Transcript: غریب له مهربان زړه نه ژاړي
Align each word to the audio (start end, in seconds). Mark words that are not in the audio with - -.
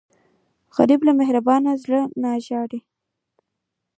غریب 0.75 1.01
له 1.07 1.13
مهربان 1.19 1.63
زړه 1.83 2.01
نه 2.21 2.31
ژاړي 2.45 2.79